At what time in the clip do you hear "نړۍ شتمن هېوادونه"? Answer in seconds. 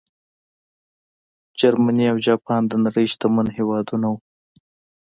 2.85-4.05